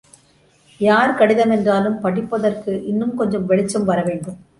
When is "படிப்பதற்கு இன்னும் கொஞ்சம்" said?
1.99-3.45